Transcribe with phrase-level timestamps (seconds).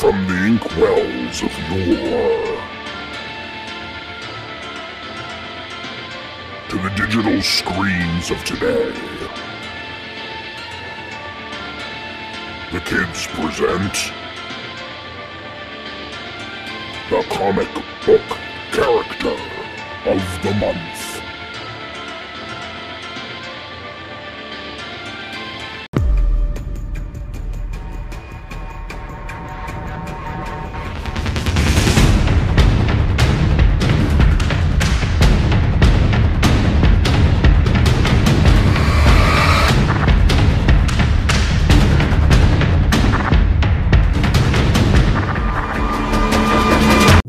[0.00, 2.60] From the inkwells of yore
[6.68, 8.92] to the digital screens of today,
[12.72, 14.12] the kids present
[17.08, 17.72] the comic
[18.04, 18.38] book
[18.72, 19.36] character
[20.04, 20.95] of the month.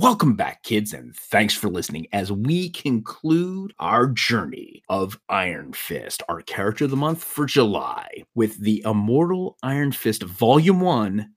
[0.09, 6.23] Welcome back, kids, and thanks for listening as we conclude our journey of Iron Fist,
[6.29, 11.29] our character of the month for July, with the Immortal Iron Fist Volume 1,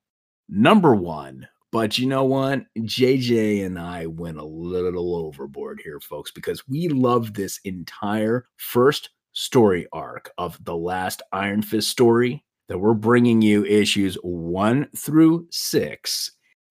[0.50, 1.48] Number 1.
[1.72, 2.62] But you know what?
[2.78, 9.10] JJ and I went a little overboard here, folks, because we love this entire first
[9.32, 15.48] story arc of the last Iron Fist story that we're bringing you issues 1 through
[15.50, 16.30] 6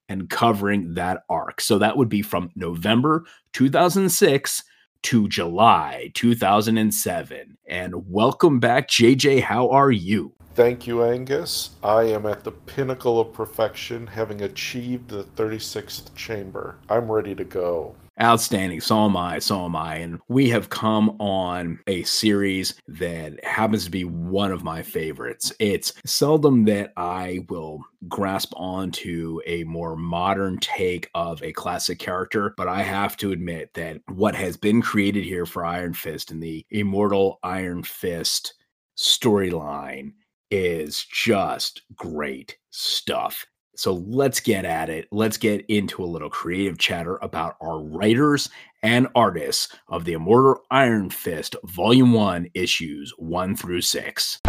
[0.10, 1.62] and covering that arc.
[1.62, 4.64] So that would be from November 2006
[5.04, 7.58] to July 2007.
[7.68, 9.44] And welcome back, JJ.
[9.44, 10.34] How are you?
[10.56, 11.70] Thank you, Angus.
[11.82, 16.76] I am at the pinnacle of perfection, having achieved the 36th chamber.
[16.90, 17.96] I'm ready to go.
[18.22, 18.82] Outstanding.
[18.82, 19.40] So am I.
[19.40, 19.96] So am I.
[19.96, 25.54] And we have come on a series that happens to be one of my favorites.
[25.58, 32.54] It's seldom that I will grasp onto a more modern take of a classic character,
[32.58, 36.44] but I have to admit that what has been created here for Iron Fist and
[36.44, 38.56] the Immortal Iron Fist
[38.98, 40.12] storyline
[40.52, 43.46] is just great stuff.
[43.80, 45.08] So let's get at it.
[45.10, 48.50] Let's get into a little creative chatter about our writers
[48.84, 54.40] and artists of the Immortal Iron Fist Volume 1 issues 1 through 6.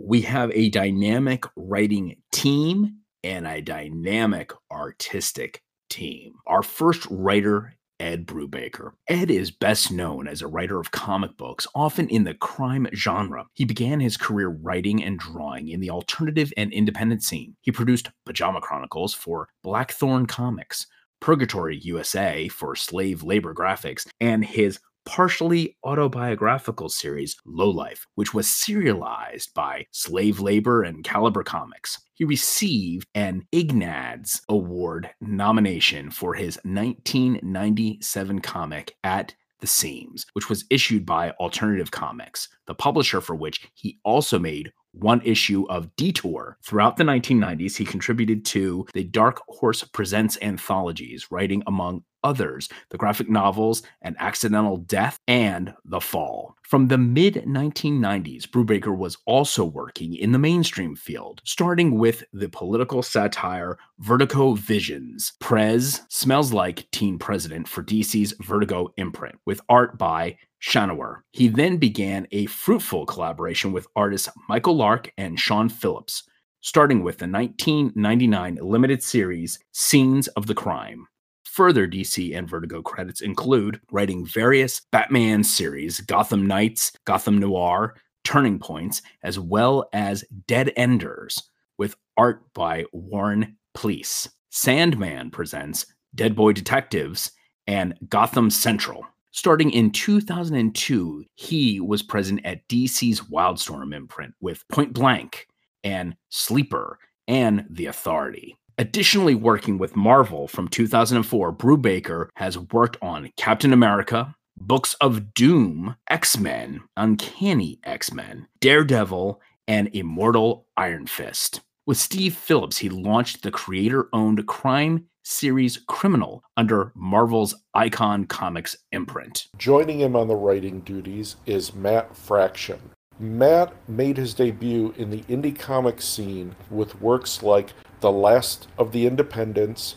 [0.00, 6.34] We have a dynamic writing team and a dynamic artistic team.
[6.46, 8.92] Our first writer Ed Brubaker.
[9.06, 13.46] Ed is best known as a writer of comic books, often in the crime genre.
[13.52, 17.56] He began his career writing and drawing in the alternative and independent scene.
[17.60, 20.86] He produced Pajama Chronicles for Blackthorn Comics,
[21.20, 29.52] Purgatory USA for slave labor graphics, and his partially autobiographical series Lowlife, which was serialized
[29.54, 31.98] by Slave Labor and Caliber Comics.
[32.14, 40.64] He received an Ignatz Award nomination for his 1997 comic At the Seams, which was
[40.70, 46.58] issued by Alternative Comics, the publisher for which he also made one issue of Detour.
[46.64, 52.98] Throughout the 1990s, he contributed to the Dark Horse Presents anthologies, writing among others the
[52.98, 56.56] graphic novels An Accidental Death and The Fall.
[56.62, 62.48] From the mid 1990s, Brubaker was also working in the mainstream field, starting with the
[62.48, 65.32] political satire Vertigo Visions.
[65.40, 71.22] Prez smells like Teen President for DC's Vertigo imprint, with art by Shanower.
[71.32, 76.24] He then began a fruitful collaboration with artists Michael Lark and Sean Phillips,
[76.60, 81.06] starting with the 1999 limited series Scenes of the Crime.
[81.44, 88.58] Further DC and Vertigo credits include writing various Batman series, Gotham Knights, Gotham Noir, Turning
[88.58, 91.42] Points, as well as Dead Enders,
[91.76, 94.28] with art by Warren Pleece.
[94.50, 97.32] Sandman presents Dead Boy Detectives
[97.66, 99.04] and Gotham Central.
[99.32, 105.46] Starting in 2002, he was present at DC's Wildstorm imprint with Point Blank
[105.84, 106.98] and Sleeper
[107.28, 108.56] and The Authority.
[108.76, 115.94] Additionally, working with Marvel from 2004, Brubaker has worked on Captain America, Books of Doom,
[116.08, 121.60] X Men, Uncanny X Men, Daredevil, and Immortal Iron Fist.
[121.86, 128.76] With Steve Phillips, he launched the creator owned crime series Criminal under Marvel's Icon Comics
[128.90, 129.46] imprint.
[129.56, 132.90] Joining him on the writing duties is Matt Fraction.
[133.18, 138.92] Matt made his debut in the indie comic scene with works like The Last of
[138.92, 139.96] the Independents,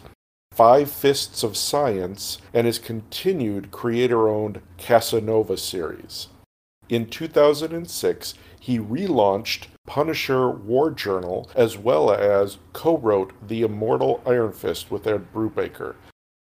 [0.51, 6.27] Five Fists of Science, and his continued creator owned Casanova series.
[6.89, 8.33] In 2006,
[8.63, 15.05] he relaunched Punisher War Journal as well as co wrote The Immortal Iron Fist with
[15.05, 15.95] Ed Brubaker.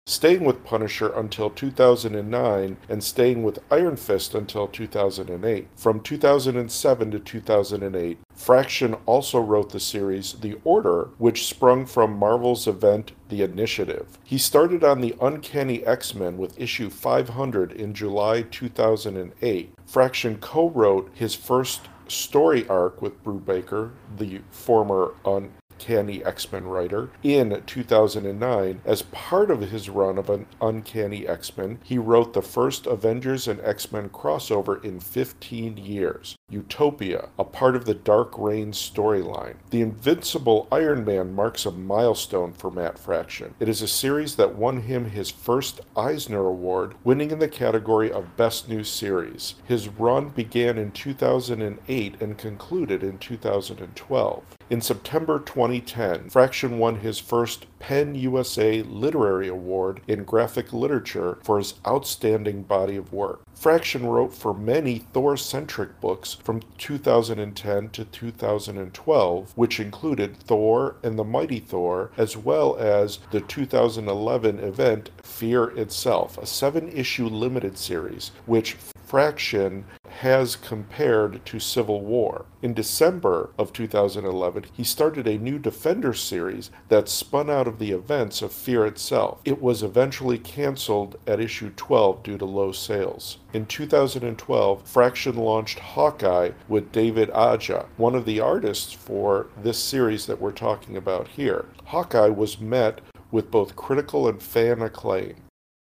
[0.08, 5.68] staying with Punisher until 2009 and staying with Iron Fist until 2008.
[5.76, 12.68] From 2007 to 2008, Fraction also wrote the series The Order, which sprung from Marvel's
[12.68, 14.18] event The Initiative.
[14.24, 19.74] He started on the Uncanny X Men with issue 500 in July 2008.
[19.86, 26.66] Fraction co wrote his first story arc with Brubaker, the former un- Uncanny X Men
[26.66, 27.10] writer.
[27.24, 32.44] In 2009, as part of his run of an Uncanny X Men, he wrote the
[32.44, 36.38] first Avengers and X Men crossover in 15 years.
[36.52, 39.56] Utopia, a part of the Dark Reign storyline.
[39.72, 43.56] The Invincible Iron Man marks a milestone for Matt Fraction.
[43.60, 48.12] It is a series that won him his first Eisner Award, winning in the category
[48.12, 49.56] of Best New Series.
[49.66, 54.44] His run began in 2008 and concluded in 2012.
[54.72, 61.58] In September 2010, Fraction won his first PEN USA Literary Award in graphic literature for
[61.58, 63.42] his outstanding body of work.
[63.56, 71.18] Fraction wrote for many Thor centric books from 2010 to 2012, which included Thor and
[71.18, 77.80] the Mighty Thor, as well as the 2011 event Fear Itself, a seven issue limited
[77.80, 78.78] series, which
[79.12, 79.84] Fraction
[80.20, 82.46] has compared to Civil War.
[82.62, 87.92] In December of 2011, he started a new Defender series that spun out of the
[87.92, 89.40] events of Fear itself.
[89.46, 93.38] It was eventually canceled at issue 12 due to low sales.
[93.54, 100.26] In 2012, Fraction launched Hawkeye with David Aja, one of the artists for this series
[100.26, 101.66] that we're talking about here.
[101.86, 103.00] Hawkeye was met
[103.32, 105.36] with both critical and fan acclaim.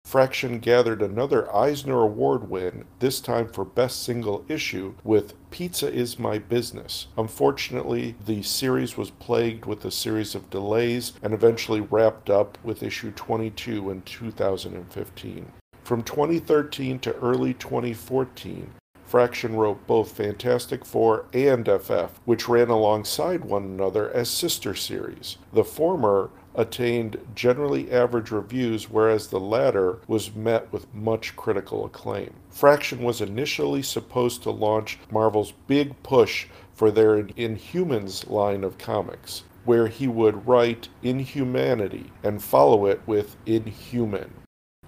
[0.09, 6.17] Fraction gathered another Eisner Award win, this time for Best Single Issue, with Pizza is
[6.17, 7.05] My Business.
[7.15, 12.81] Unfortunately, the series was plagued with a series of delays and eventually wrapped up with
[12.81, 15.51] issue 22 in 2015.
[15.83, 18.71] From 2013 to early 2014,
[19.05, 25.37] Fraction wrote both Fantastic Four and FF, which ran alongside one another as sister series.
[25.53, 26.29] The former
[26.59, 32.33] attained generally average reviews, whereas the latter was met with much critical acclaim.
[32.49, 39.43] Fraction was initially supposed to launch Marvel's big push for their Inhumans line of comics,
[39.63, 44.33] where he would write Inhumanity and follow it with Inhuman.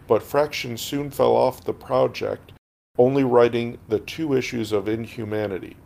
[0.07, 2.51] But Fraction soon fell off the project,
[2.97, 5.77] only writing the two issues of Inhumanity.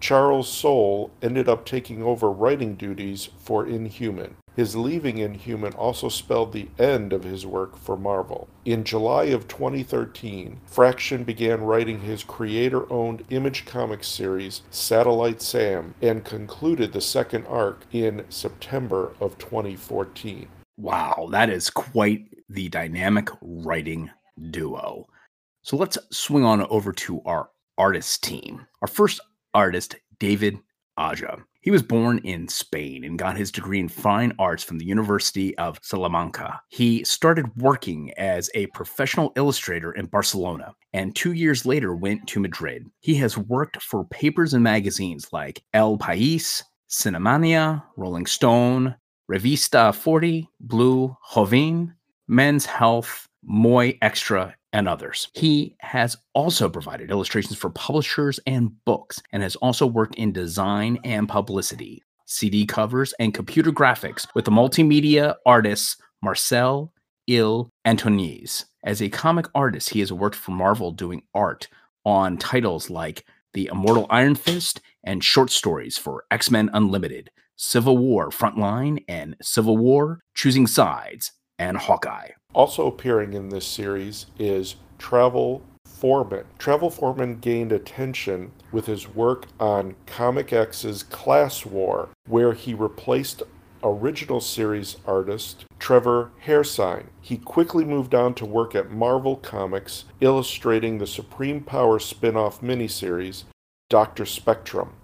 [0.00, 4.36] Charles Soule ended up taking over writing duties for Inhuman.
[4.56, 8.48] His leaving Inhuman also spelled the end of his work for Marvel.
[8.64, 15.94] In July of 2013, Fraction began writing his creator owned Image Comics series, Satellite Sam,
[16.00, 20.48] and concluded the second arc in September of 2014.
[20.78, 24.10] Wow, that is quite the dynamic writing
[24.50, 25.06] duo.
[25.60, 28.66] So let's swing on over to our artist team.
[28.80, 29.20] Our first
[29.52, 30.58] artist, David
[30.96, 31.38] Aja.
[31.60, 35.58] He was born in Spain and got his degree in fine arts from the University
[35.58, 36.60] of Salamanca.
[36.68, 42.40] He started working as a professional illustrator in Barcelona and two years later went to
[42.40, 42.88] Madrid.
[43.00, 48.94] He has worked for papers and magazines like El País, Cinemania, Rolling Stone,
[49.30, 51.94] Revista 40, Blue, Joven,
[52.28, 55.28] Men's Health, Moy Extra, and others.
[55.32, 60.98] He has also provided illustrations for publishers and books, and has also worked in design
[61.02, 66.92] and publicity, CD covers, and computer graphics with the multimedia artists Marcel
[67.26, 68.66] Il Antoniz.
[68.84, 71.68] As a comic artist, he has worked for Marvel doing art
[72.04, 73.24] on titles like
[73.54, 79.36] The Immortal Iron Fist and short stories for X Men Unlimited, Civil War Frontline, and
[79.40, 82.28] Civil War Choosing Sides, and Hawkeye.
[82.56, 86.46] Also appearing in this series is Travel Foreman.
[86.58, 93.42] Travel Foreman gained attention with his work on Comic X's Class War, where he replaced
[93.82, 97.08] original series artist Trevor Hairsine.
[97.20, 102.62] He quickly moved on to work at Marvel Comics, illustrating the Supreme Power spin off
[102.62, 103.44] miniseries,
[103.90, 104.24] Dr.
[104.24, 104.94] Spectrum,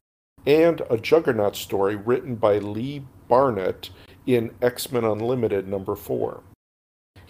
[0.47, 3.91] and a Juggernaut story written by Lee Barnett
[4.25, 6.43] in X Men Unlimited number 4.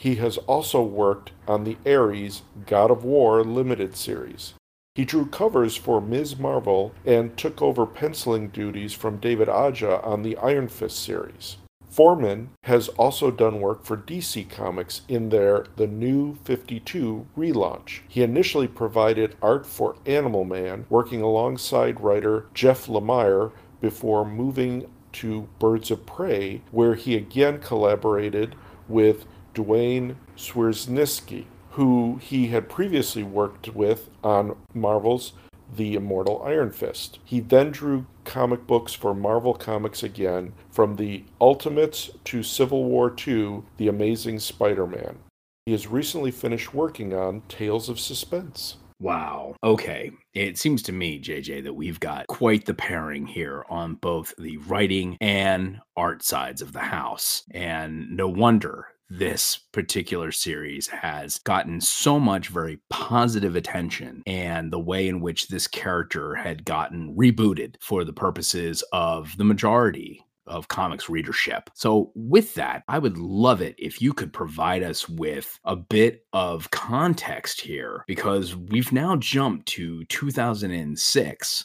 [0.02, 4.54] He has also worked on the Ares God of War limited series.
[4.96, 6.36] He drew covers for Ms.
[6.36, 11.58] Marvel and took over penciling duties from David Aja on the Iron Fist series.
[11.88, 18.00] Foreman has also done work for DC Comics in their The New 52 relaunch.
[18.08, 25.48] He initially provided art for Animal Man, working alongside writer Jeff Lemire before moving to
[25.60, 28.56] Birds of Prey, where he again collaborated
[28.88, 35.32] with Duane Swierczynski, who he had previously worked with on Marvel's
[35.74, 37.18] The Immortal Iron Fist.
[37.24, 43.14] He then drew comic books for Marvel Comics again, from the Ultimates to Civil War
[43.26, 45.18] II, The Amazing Spider Man.
[45.66, 48.76] He has recently finished working on Tales of Suspense.
[49.02, 49.56] Wow.
[49.64, 50.12] Okay.
[50.32, 54.58] It seems to me, JJ, that we've got quite the pairing here on both the
[54.58, 57.42] writing and art sides of the house.
[57.50, 58.86] And no wonder
[59.18, 65.48] this particular series has gotten so much very positive attention and the way in which
[65.48, 71.68] this character had gotten rebooted for the purposes of the majority of comics readership.
[71.74, 76.24] So, with that, I would love it if you could provide us with a bit
[76.32, 81.64] of context here because we've now jumped to 2006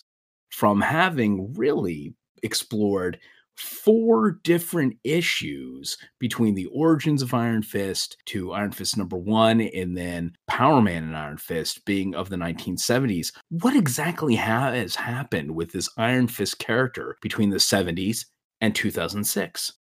[0.50, 2.14] from having really
[2.44, 3.20] explored
[3.58, 9.98] four different issues between the origins of Iron Fist to Iron Fist number one, and
[9.98, 13.32] then Power Man and Iron Fist being of the 1970s.
[13.50, 18.26] What exactly has happened with this Iron Fist character between the 70s
[18.62, 19.74] and 2006?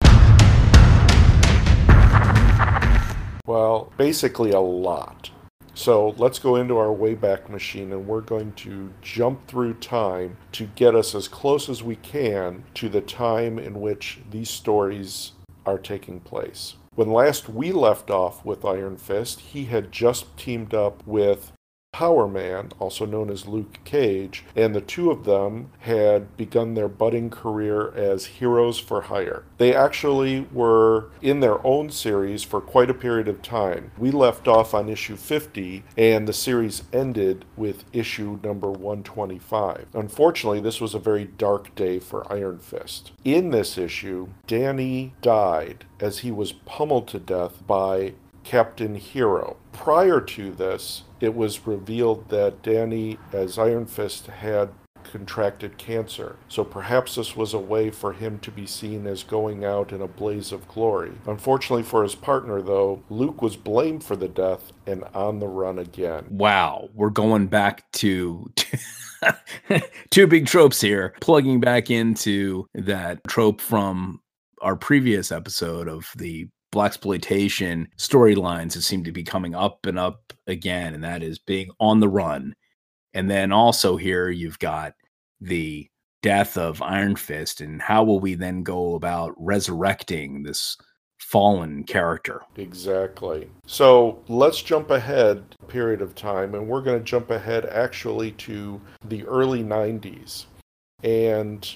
[3.46, 5.31] Well, basically a lot.
[5.77, 10.65] So let's go into our Wayback Machine and we're going to jump through time to
[10.75, 15.34] get us as close as we can to the time in which these stories
[15.67, 16.77] are taking place.
[16.96, 21.51] When last we left off with Iron Fist, he had just teamed up with
[21.98, 26.88] Power Man, also known as Luke Cage, and the two of them had begun their
[26.88, 29.46] budding career as heroes for hire.
[29.58, 33.89] They actually were in their own series for quite a period of time.
[33.98, 39.88] We left off on issue 50, and the series ended with issue number 125.
[39.96, 43.12] Unfortunately, this was a very dark day for Iron Fist.
[43.25, 48.13] In this issue, Danny died as he was pummeled to death by
[48.44, 49.58] Captain Hero.
[49.74, 54.69] Prior to this, it was revealed that Danny, as Iron Fist, had
[55.12, 56.36] contracted cancer.
[56.47, 60.01] So perhaps this was a way for him to be seen as going out in
[60.01, 61.13] a blaze of glory.
[61.25, 65.79] Unfortunately for his partner, though, Luke was blamed for the death and on the run
[65.79, 66.25] again.
[66.29, 68.51] Wow, we're going back to.
[70.12, 74.21] two big tropes here, plugging back into that trope from
[74.62, 80.33] our previous episode of the blaxploitation storylines that seem to be coming up and up
[80.47, 82.53] again, and that is being on the run.
[83.13, 84.93] And then also here you've got
[85.39, 85.88] the
[86.21, 90.77] death of Iron Fist, and how will we then go about resurrecting this
[91.19, 92.41] fallen character?
[92.57, 93.50] Exactly.
[93.65, 98.31] So let's jump ahead a period of time, and we're going to jump ahead actually
[98.33, 100.45] to the early 90s.
[101.03, 101.69] And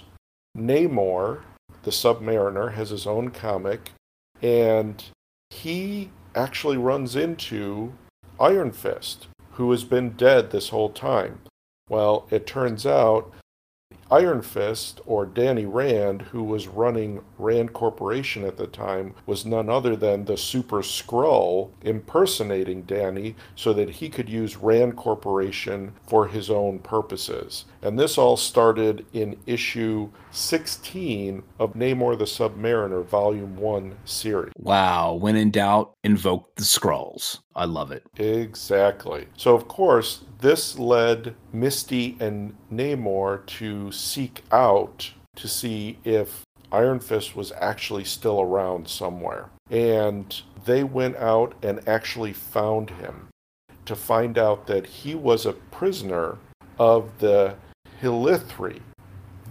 [0.58, 1.42] Namor,
[1.84, 3.92] the Submariner, has his own comic
[4.42, 5.04] and
[5.50, 7.94] he actually runs into
[8.40, 11.42] Iron Fist, who has been dead this whole time.
[11.90, 13.32] Well, it turns out
[14.10, 19.70] Iron Fist, or Danny Rand, who was running Rand Corporation at the time, was none
[19.70, 26.28] other than the Super Skrull impersonating Danny so that he could use Rand Corporation for
[26.28, 27.66] his own purposes.
[27.82, 34.54] And this all started in issue 16 of Namor the Submariner, Volume 1 series.
[34.58, 35.14] Wow.
[35.14, 37.40] When in doubt, invoke the Skrulls.
[37.56, 38.04] I love it.
[38.18, 39.28] Exactly.
[39.36, 47.00] So, of course, this led Misty and Namor to seek out to see if Iron
[47.00, 49.50] Fist was actually still around somewhere.
[49.70, 53.28] And they went out and actually found him
[53.86, 56.38] to find out that he was a prisoner
[56.80, 57.56] of the
[58.02, 58.82] Hellithri.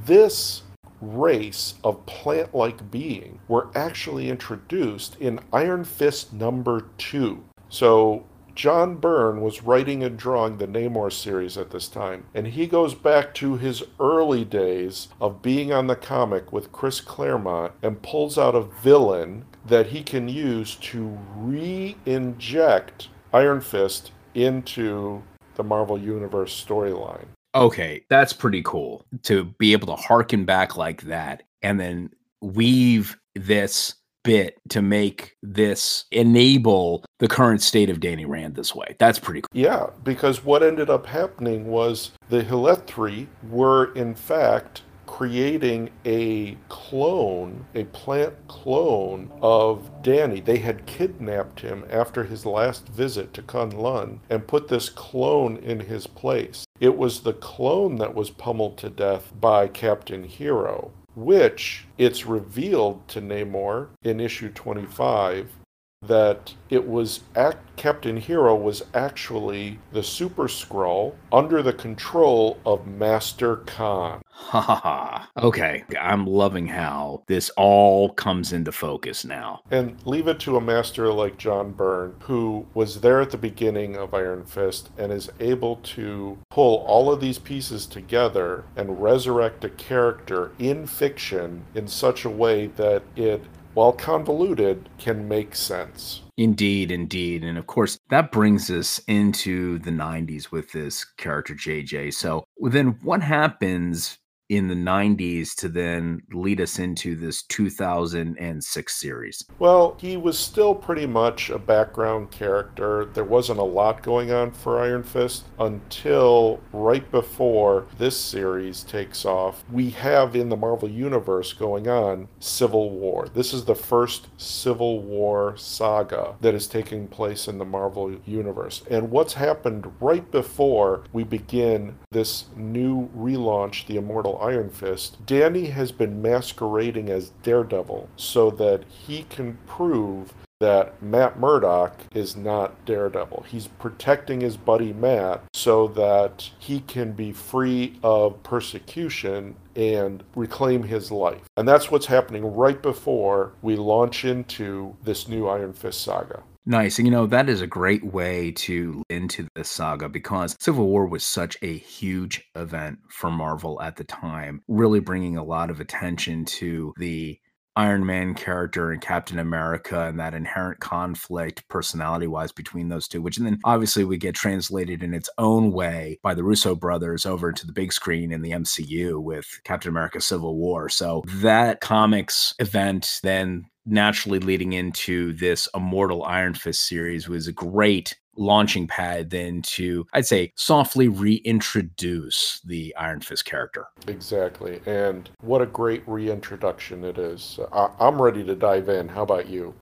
[0.04, 0.62] This
[1.00, 7.44] race of plant like being were actually introduced in Iron Fist number two.
[7.68, 8.26] So
[8.60, 12.94] John Byrne was writing and drawing the Namor series at this time, and he goes
[12.94, 18.36] back to his early days of being on the comic with Chris Claremont and pulls
[18.36, 25.22] out a villain that he can use to re inject Iron Fist into
[25.54, 27.28] the Marvel Universe storyline.
[27.54, 32.10] Okay, that's pretty cool to be able to harken back like that and then
[32.42, 38.96] weave this bit to make this enable the current state of Danny Rand this way.
[38.98, 39.48] That's pretty cool.
[39.52, 47.66] Yeah, because what ended up happening was the Hellithri were in fact creating a clone,
[47.74, 50.40] a plant clone of Danny.
[50.40, 55.80] They had kidnapped him after his last visit to Kunlun and put this clone in
[55.80, 56.64] his place.
[56.78, 63.06] It was the clone that was pummeled to death by Captain Hero which it's revealed
[63.08, 65.59] to Namor in issue 25
[66.02, 72.86] that it was act, Captain Hero was actually the Super Skrull under the control of
[72.86, 74.22] Master Khan.
[74.30, 75.28] Ha ha ha.
[75.36, 79.60] Okay, I'm loving how this all comes into focus now.
[79.70, 83.96] And leave it to a master like John Byrne, who was there at the beginning
[83.96, 89.64] of Iron Fist and is able to pull all of these pieces together and resurrect
[89.64, 96.22] a character in fiction in such a way that it while convoluted, can make sense.
[96.36, 97.44] Indeed, indeed.
[97.44, 102.14] And of course, that brings us into the 90s with this character JJ.
[102.14, 104.18] So then what happens
[104.50, 109.44] in the 90s to then lead us into this 2006 series?
[109.60, 113.04] Well, he was still pretty much a background character.
[113.04, 119.24] There wasn't a lot going on for Iron Fist until right before this series takes
[119.24, 119.64] off.
[119.70, 123.28] We have in the Marvel Universe going on Civil War.
[123.32, 128.82] This is the first Civil War saga that is taking place in the Marvel Universe.
[128.90, 135.66] And what's happened right before we begin this new relaunch, The Immortal Iron Fist, Danny
[135.66, 142.84] has been masquerading as Daredevil so that he can prove that Matt Murdock is not
[142.84, 143.46] Daredevil.
[143.48, 150.82] He's protecting his buddy Matt so that he can be free of persecution and reclaim
[150.82, 151.42] his life.
[151.56, 156.42] And that's what's happening right before we launch into this new Iron Fist saga.
[156.66, 156.98] Nice.
[156.98, 161.06] And you know, that is a great way to into the saga because Civil War
[161.06, 165.80] was such a huge event for Marvel at the time, really bringing a lot of
[165.80, 167.40] attention to the
[167.76, 173.22] Iron Man character and Captain America and that inherent conflict personality wise between those two,
[173.22, 177.24] which and then obviously we get translated in its own way by the Russo brothers
[177.24, 180.88] over to the big screen in the MCU with Captain America Civil War.
[180.88, 187.52] So that comics event then naturally leading into this Immortal Iron Fist series was a
[187.52, 193.86] great launching pad then to, I'd say, softly reintroduce the Iron Fist character.
[194.06, 194.80] Exactly.
[194.86, 197.58] And what a great reintroduction it is.
[197.72, 199.08] I- I'm ready to dive in.
[199.08, 199.74] How about you?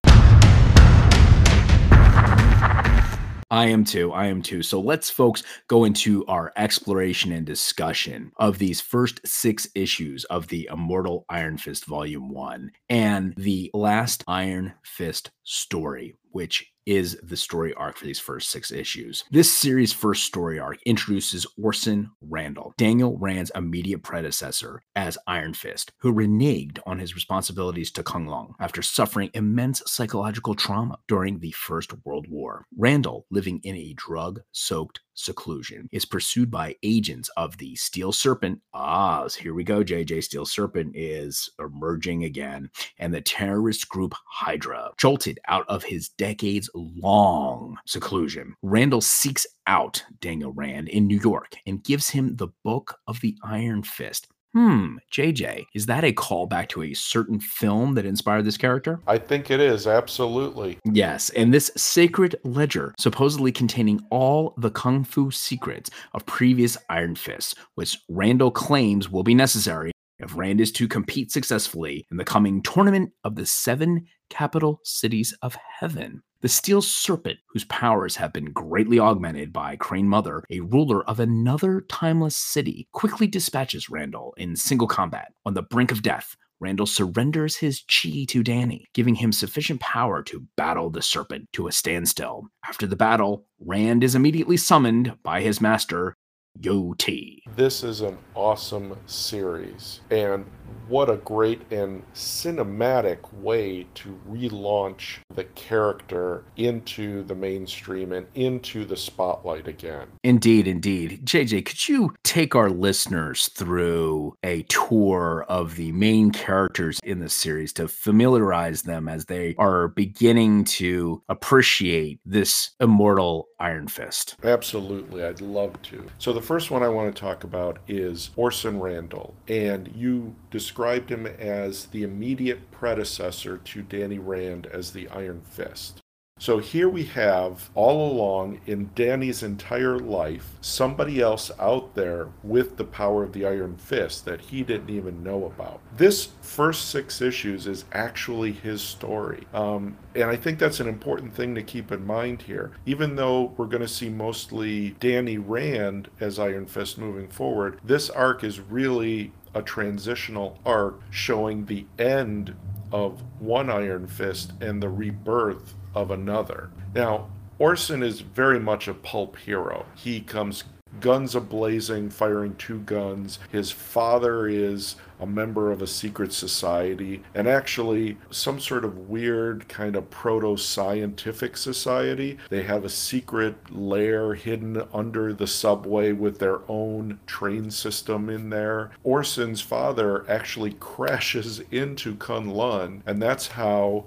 [3.51, 4.13] I am too.
[4.13, 4.63] I am too.
[4.63, 10.49] So let's, folks, go into our exploration and discussion of these first six issues of
[10.49, 17.37] the Immortal Iron Fist Volume 1 and the last Iron Fist story, which is the
[17.37, 19.25] story arc for these first six issues.
[19.31, 25.93] This series' first story arc introduces Orson Randall, Daniel Rand's immediate predecessor as Iron Fist,
[26.01, 31.93] who reneged on his responsibilities to Kunlun after suffering immense psychological trauma during the First
[32.07, 32.65] World War.
[32.77, 38.61] Randall, living in a drug soaked seclusion, is pursued by agents of the Steel Serpent.
[38.73, 40.23] Ah, here we go, JJ.
[40.25, 44.91] Steel Serpent is emerging again, and the terrorist group Hydra.
[44.97, 51.57] Jolted out of his decades long seclusion, Randall seeks out Daniel Rand in New York
[51.67, 54.29] and gives him the Book of the Iron Fist.
[54.55, 58.99] Hmm, JJ, is that a callback to a certain film that inspired this character?
[59.07, 60.79] I think it is, absolutely.
[60.85, 67.15] Yes, and this sacred ledger, supposedly containing all the kung fu secrets of previous Iron
[67.15, 72.25] Fists, which Randall claims will be necessary if Rand is to compete successfully in the
[72.25, 76.23] coming tournament of the seven capital cities of heaven.
[76.41, 81.19] The Steel Serpent, whose powers have been greatly augmented by Crane Mother, a ruler of
[81.19, 85.33] another timeless city, quickly dispatches Randall in single combat.
[85.45, 90.23] On the brink of death, Randall surrenders his chi to Danny, giving him sufficient power
[90.23, 92.45] to battle the serpent to a standstill.
[92.65, 96.15] After the battle, Rand is immediately summoned by his master,
[96.61, 97.43] Yu-Ti.
[97.57, 100.45] This is an awesome series, and
[100.89, 108.85] what a great and cinematic way to relaunch the character into the mainstream and into
[108.85, 110.09] the spotlight again.
[110.25, 111.25] Indeed, indeed.
[111.25, 117.29] JJ, could you take our listeners through a tour of the main characters in the
[117.29, 124.37] series to familiarize them as they are beginning to appreciate this immortal Iron Fist?
[124.43, 126.05] Absolutely, I'd love to.
[126.19, 131.09] So, the first one I want to talk about is Orson Randall, and you described
[131.09, 136.03] him as the immediate predecessor to Danny Rand as the Iron Fist.
[136.41, 142.77] So here we have all along in Danny's entire life somebody else out there with
[142.77, 145.81] the power of the Iron Fist that he didn't even know about.
[145.97, 149.47] This first six issues is actually his story.
[149.53, 152.71] Um, and I think that's an important thing to keep in mind here.
[152.87, 158.11] Even though we're going to see mostly Danny Rand as Iron Fist moving forward, this
[158.11, 162.55] arc is really a transitional arc showing the end
[162.93, 166.71] of one Iron Fist and the rebirth of another.
[166.95, 169.85] Now, Orson is very much a pulp hero.
[169.97, 170.65] He comes
[171.01, 173.39] guns ablazing, firing two guns.
[173.51, 179.69] His father is a member of a secret society and actually some sort of weird
[179.69, 182.39] kind of proto scientific society.
[182.51, 188.51] They have a secret lair hidden under the subway with their own train system in
[188.51, 188.91] there.
[189.03, 194.07] Orson's father actually crashes into Kunlun, and that's how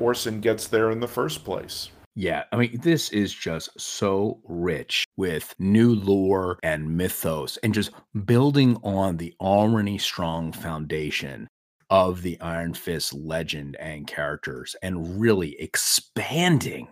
[0.00, 1.90] Orson gets there in the first place.
[2.18, 7.92] Yeah, I mean, this is just so rich with new lore and mythos and just
[8.24, 11.46] building on the already strong foundation
[11.90, 16.88] of the Iron Fist legend and characters and really expanding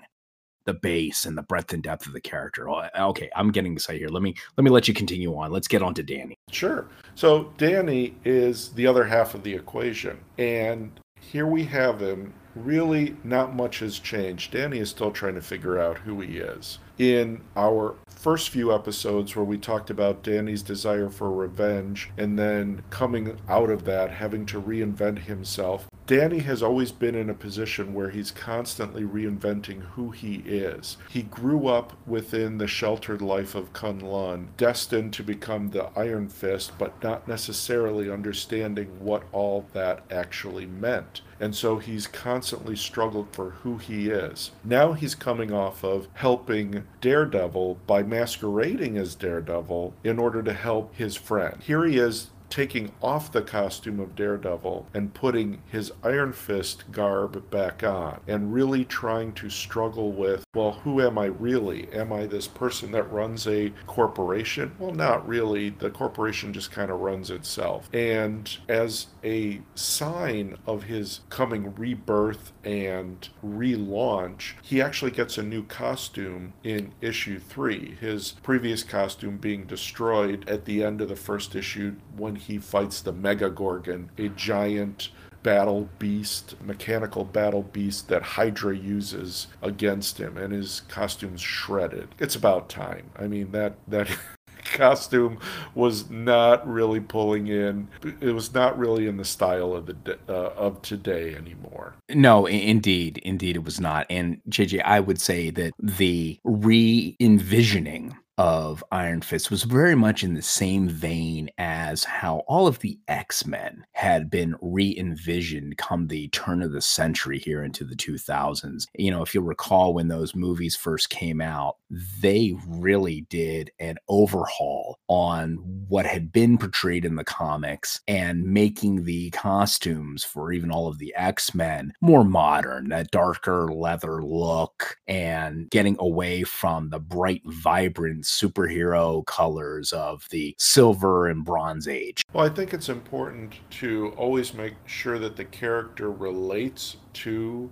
[0.64, 2.68] the base and the breadth and depth of the character.
[2.68, 4.08] Oh, uh, okay, I'm getting excited here.
[4.08, 5.50] Let me let me let you continue on.
[5.50, 6.36] Let's get on to Danny.
[6.52, 6.86] Sure.
[7.16, 10.20] So Danny is the other half of the equation.
[10.38, 14.53] And here we have him really not much has changed.
[14.53, 16.79] Danny is still trying to figure out who he is.
[16.98, 22.82] In our first few episodes, where we talked about Danny's desire for revenge and then
[22.88, 27.92] coming out of that, having to reinvent himself, Danny has always been in a position
[27.92, 30.96] where he's constantly reinventing who he is.
[31.11, 36.72] He grew up within the sheltered life of Kunlun, destined to become the Iron Fist,
[36.78, 43.50] but not necessarily understanding what all that actually meant and so he's constantly struggled for
[43.50, 44.52] who he is.
[44.64, 50.94] Now he's coming off of helping Daredevil by masquerading as Daredevil in order to help
[50.94, 51.62] his friend.
[51.62, 57.50] Here he is taking off the costume of Daredevil and putting his Iron Fist garb
[57.50, 61.92] back on and really trying to struggle with, well, who am I really?
[61.92, 64.74] Am I this person that runs a corporation?
[64.78, 65.70] Well, not really.
[65.70, 67.88] The corporation just kind of runs itself.
[67.92, 75.64] And as a sign of his coming rebirth and relaunch, he actually gets a new
[75.64, 77.96] costume in issue three.
[78.00, 83.00] His previous costume being destroyed at the end of the first issue when he fights
[83.00, 85.11] the Mecha Gorgon, a giant
[85.42, 92.09] battle beast, mechanical battle beast that Hydra uses against him, and his costume's shredded.
[92.18, 93.11] It's about time.
[93.16, 94.09] I mean that that
[94.64, 95.38] costume
[95.74, 97.88] was not really pulling in.
[98.20, 101.94] It was not really in the style of the uh, of today anymore.
[102.11, 104.06] No, indeed, indeed, it was not.
[104.09, 110.22] And JJ, I would say that the re envisioning of Iron Fist was very much
[110.22, 115.79] in the same vein as how all of the X Men had been re envisioned
[115.79, 118.87] come the turn of the century here into the 2000s.
[118.94, 121.77] You know, if you'll recall when those movies first came out,
[122.20, 125.57] they really did an overhaul on
[125.88, 130.99] what had been portrayed in the comics and making the costumes for even all of
[130.99, 137.42] the X Men more modern, that darker leather look, and getting away from the bright,
[137.46, 142.22] vibrant superhero colors of the silver and bronze age.
[142.32, 147.70] Well, I think it's important to always make sure that the character relates to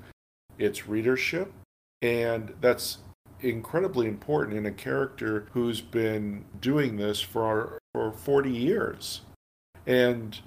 [0.59, 1.53] its readership.
[2.03, 2.99] And that's
[3.41, 9.23] incredibly important in a character who's been doing this for, for 40 years.
[9.87, 10.39] And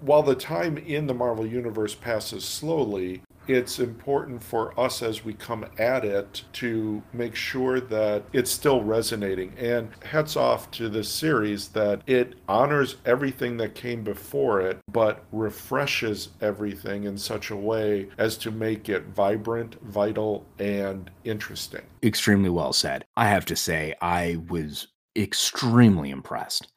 [0.00, 3.22] while the time in the Marvel Universe passes slowly,
[3.52, 8.82] it's important for us as we come at it to make sure that it's still
[8.82, 9.54] resonating.
[9.58, 15.24] And hats off to this series that it honors everything that came before it, but
[15.32, 21.82] refreshes everything in such a way as to make it vibrant, vital, and interesting.
[22.02, 23.04] Extremely well said.
[23.16, 26.72] I have to say, I was extremely impressed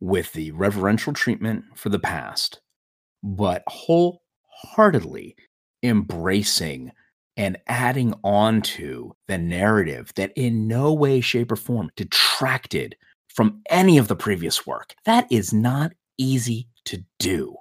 [0.00, 2.60] with the reverential treatment for the past,
[3.22, 5.36] but wholeheartedly
[5.82, 6.92] embracing
[7.36, 12.96] and adding on to the narrative that in no way, shape, or form detracted
[13.28, 14.94] from any of the previous work.
[15.04, 17.56] That is not easy to do.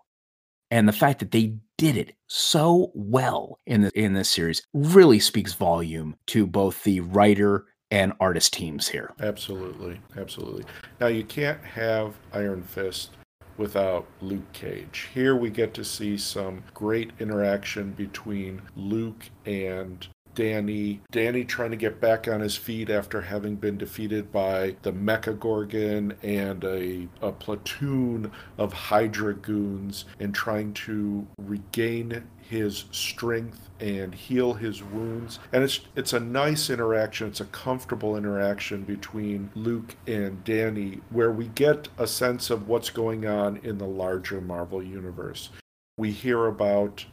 [0.71, 5.19] And the fact that they did it so well in the, in this series really
[5.19, 9.13] speaks volume to both the writer and artist teams here.
[9.19, 10.65] Absolutely, absolutely.
[10.99, 13.12] Now you can't have Iron Fist
[13.60, 15.10] without Luke Cage.
[15.13, 21.02] Here we get to see some great interaction between Luke and Danny.
[21.12, 25.38] Danny trying to get back on his feet after having been defeated by the Mecha
[25.38, 34.13] Gorgon and a, a platoon of Hydra goons and trying to regain his strength and
[34.13, 35.39] heal his wounds.
[35.54, 37.28] And it's it's a nice interaction.
[37.28, 42.89] It's a comfortable interaction between Luke and Danny where we get a sense of what's
[42.89, 45.50] going on in the larger Marvel universe.
[45.98, 47.06] We hear about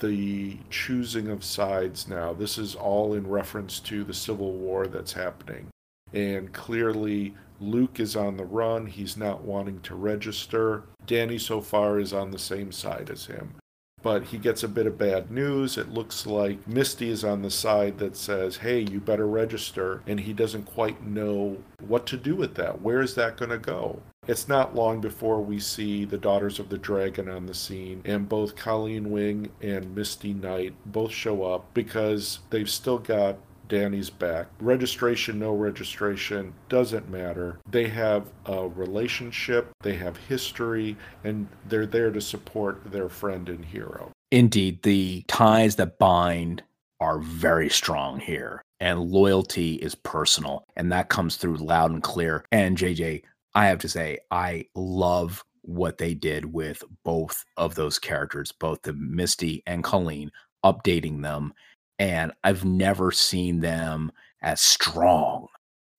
[0.00, 2.32] the choosing of sides now.
[2.32, 5.68] This is all in reference to the Civil War that's happening.
[6.12, 8.86] And clearly, Luke is on the run.
[8.86, 10.84] He's not wanting to register.
[11.06, 13.54] Danny, so far, is on the same side as him.
[14.02, 15.76] But he gets a bit of bad news.
[15.76, 20.02] It looks like Misty is on the side that says, hey, you better register.
[20.06, 22.80] And he doesn't quite know what to do with that.
[22.80, 24.00] Where is that going to go?
[24.30, 28.28] It's not long before we see the Daughters of the Dragon on the scene, and
[28.28, 34.46] both Colleen Wing and Misty Knight both show up because they've still got Danny's back.
[34.60, 37.58] Registration, no registration, doesn't matter.
[37.68, 43.64] They have a relationship, they have history, and they're there to support their friend and
[43.64, 44.12] hero.
[44.30, 46.62] Indeed, the ties that bind
[47.00, 52.44] are very strong here, and loyalty is personal, and that comes through loud and clear.
[52.52, 53.22] And JJ,
[53.54, 58.82] I have to say, I love what they did with both of those characters, both
[58.82, 60.30] the Misty and Colleen,
[60.64, 61.52] updating them
[62.00, 64.10] and I've never seen them
[64.42, 65.48] as strong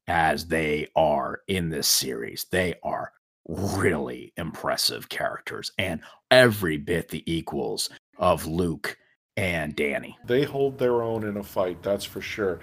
[0.08, 2.48] as they are in this series.
[2.50, 3.14] They are
[3.48, 8.98] really impressive characters and every bit the equals of Luke
[9.38, 10.18] and Danny.
[10.26, 12.62] They hold their own in a fight, that's for sure.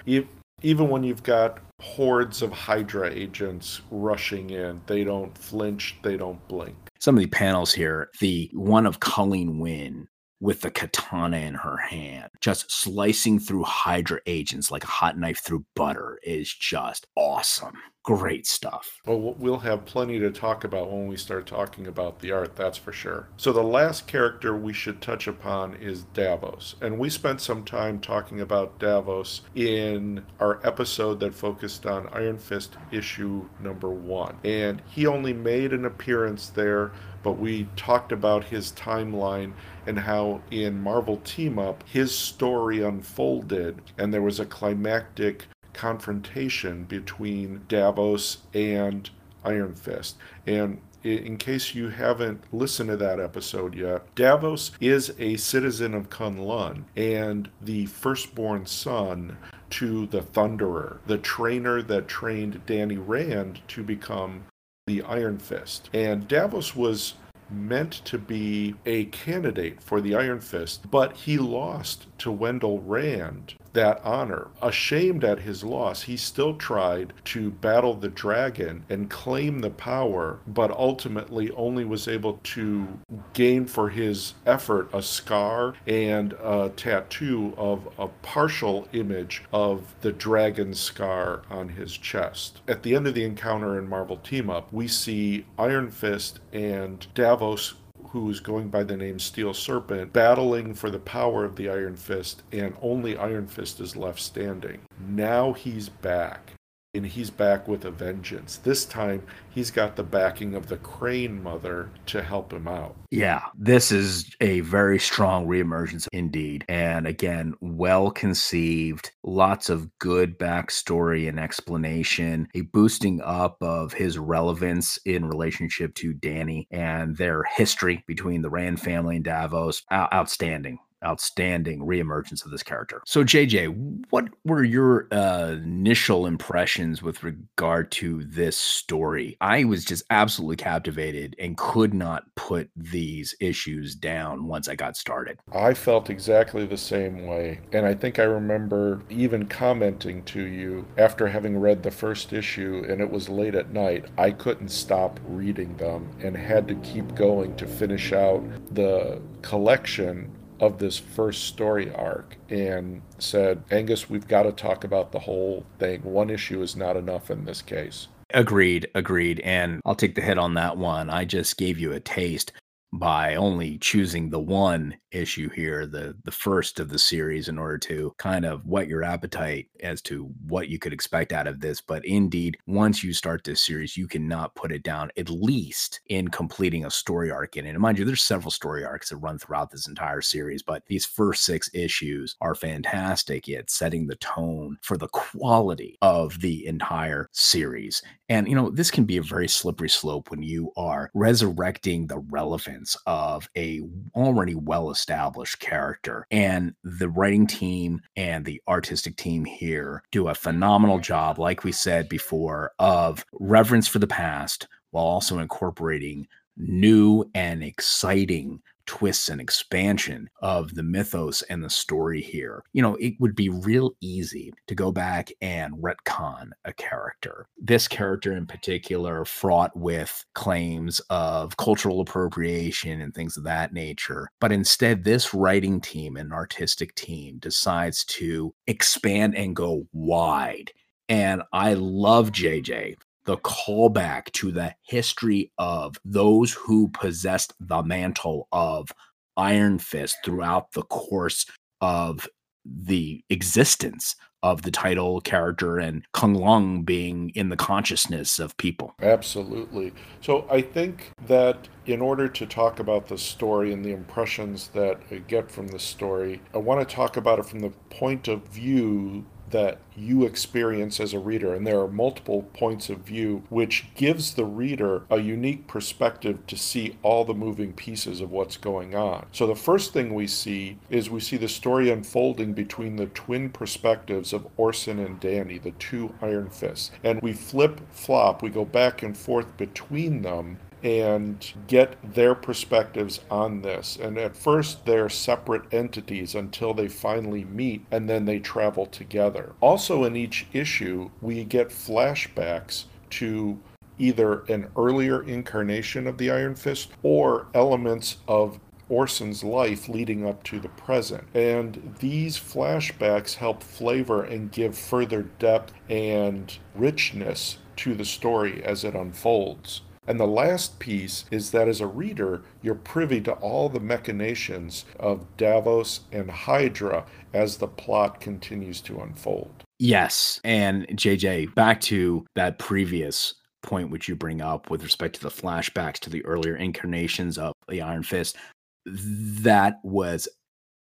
[0.63, 6.47] Even when you've got hordes of Hydra agents rushing in, they don't flinch, they don't
[6.49, 6.77] blink.
[6.99, 10.09] Some of the panels here, the one of Colleen Wing
[10.41, 15.39] with the katana in her hand, just slicing through Hydra agents like a hot knife
[15.39, 17.75] through butter is just awesome.
[18.09, 19.03] Great stuff.
[19.05, 22.79] Well, we'll have plenty to talk about when we start talking about the art, that's
[22.79, 23.29] for sure.
[23.37, 26.77] So, the last character we should touch upon is Davos.
[26.81, 32.39] And we spent some time talking about Davos in our episode that focused on Iron
[32.39, 34.39] Fist issue number one.
[34.43, 39.53] And he only made an appearance there but we talked about his timeline
[39.87, 45.47] and how in Marvel Team Up his story unfolded and there was a climactic
[45.79, 49.09] confrontation between Davos and
[49.45, 50.17] Iron Fist.
[50.45, 56.11] And in case you haven't listened to that episode yet, Davos is a citizen of
[56.11, 59.39] Kunlun and the firstborn son
[59.71, 64.47] to the Thunderer, the trainer that trained Danny Rand to become
[64.89, 65.91] the Iron Fist.
[65.95, 67.15] And Davos was
[67.51, 73.55] meant to be a candidate for the Iron Fist, but he lost to Wendell Rand
[73.73, 74.49] that honor.
[74.63, 80.41] Ashamed at his loss, he still tried to battle the dragon and claim the power,
[80.47, 82.87] but ultimately only was able to
[83.33, 90.13] gain for his effort a scar and a tattoo of a partial image of the
[90.13, 92.61] dragon scar on his chest.
[92.67, 97.07] At the end of the encounter in Marvel Team Up, we see Iron Fist and
[97.15, 97.75] Davos
[98.11, 101.97] who is going by the name Steel Serpent, battling for the power of the Iron
[101.97, 104.81] Fist, and only Iron Fist is left standing.
[105.09, 106.53] Now he's back
[106.95, 108.57] and he's back with a vengeance.
[108.57, 112.97] This time, he's got the backing of the Crane mother to help him out.
[113.11, 116.65] Yeah, this is a very strong reemergence indeed.
[116.69, 124.19] And again, well conceived, lots of good backstory and explanation, a boosting up of his
[124.19, 129.83] relevance in relationship to Danny and their history between the Rand family and Davos.
[129.93, 133.03] outstanding outstanding reemergence of this character.
[133.07, 139.37] So, JJ, what were your uh, initial impressions with regard to this story?
[139.41, 144.97] I was just absolutely captivated and could not put these issues down once I got
[144.97, 145.39] started.
[145.53, 147.61] I felt exactly the same way.
[147.73, 152.85] And I think I remember even commenting to you after having read the first issue
[152.89, 154.07] and it was late at night.
[154.17, 160.31] I couldn't stop reading them and had to keep going to finish out the collection
[160.61, 165.65] of this first story arc and said, Angus, we've got to talk about the whole
[165.79, 166.03] thing.
[166.03, 168.09] One issue is not enough in this case.
[168.35, 169.41] Agreed, agreed.
[169.41, 171.11] And I'll take the hit on that one.
[171.11, 172.53] I just gave you a taste
[172.93, 177.79] by only choosing the one issue here, the the first of the series, in order
[177.79, 181.81] to kind of whet your appetite as to what you could expect out of this.
[181.81, 186.29] But indeed, once you start this series, you cannot put it down, at least in
[186.29, 187.71] completing a story arc in it.
[187.71, 191.07] And mind you, there's several story arcs that run throughout this entire series, but these
[191.07, 197.29] first six issues are fantastic at setting the tone for the quality of the entire
[197.33, 198.03] series.
[198.29, 202.19] And you know, this can be a very slippery slope when you are resurrecting the
[202.19, 203.81] relevance of a
[204.15, 206.27] already well established character.
[206.31, 211.73] And the writing team and the artistic team here do a phenomenal job, like we
[211.73, 219.41] said before, of reverence for the past while also incorporating new and exciting twists and
[219.41, 222.65] expansion of the mythos and the story here.
[222.73, 227.47] You know, it would be real easy to go back and retcon a character.
[227.59, 234.31] This character in particular, fraught with claims of cultural appropriation and things of that nature.
[234.41, 240.73] But instead, this writing team and artistic team decides to expand and go wide.
[241.11, 242.97] And I love JJ
[243.29, 248.89] the callback to the history of those who possessed the mantle of
[249.37, 251.45] Iron Fist throughout the course
[251.83, 252.27] of
[252.65, 258.95] the existence of the title character and Kunlun being in the consciousness of people.
[259.03, 259.93] Absolutely.
[260.23, 265.03] So I think that in order to talk about the story and the impressions that
[265.11, 268.49] I get from the story, I want to talk about it from the point of
[268.49, 271.55] view that you experience as a reader.
[271.55, 276.57] And there are multiple points of view, which gives the reader a unique perspective to
[276.57, 279.27] see all the moving pieces of what's going on.
[279.33, 283.51] So the first thing we see is we see the story unfolding between the twin
[283.51, 286.91] perspectives of Orson and Danny, the two Iron Fists.
[287.03, 293.21] And we flip flop, we go back and forth between them and get their perspectives
[293.31, 293.97] on this.
[293.97, 299.53] And at first, they're separate entities until they finally meet and then they travel together.
[299.61, 303.59] Also, in each issue, we get flashbacks to
[303.99, 310.43] either an earlier incarnation of the Iron Fist or elements of Orson's life leading up
[310.45, 311.25] to the present.
[311.35, 318.85] And these flashbacks help flavor and give further depth and richness to the story as
[318.85, 319.83] it unfolds.
[320.09, 324.87] And the last piece is that as a reader, you're privy to all the machinations
[324.99, 329.65] of Davos and Hydra as the plot continues to unfold.
[329.79, 330.41] Yes.
[330.45, 335.29] And JJ, back to that previous point which you bring up with respect to the
[335.29, 338.39] flashbacks to the earlier incarnations of the Iron Fist,
[338.87, 340.27] that was